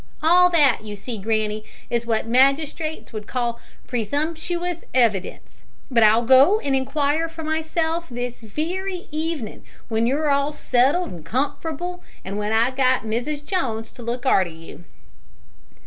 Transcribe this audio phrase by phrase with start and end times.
[0.23, 5.61] All that, you see, granny, is what the magistrates would call presumptuous evidence.
[5.91, 11.21] But I'll go and inquire for myself this wery evenin' w'en you're all settled an
[11.23, 14.85] comf'rable, an' w'en I've got Mrs Jones to look arter you."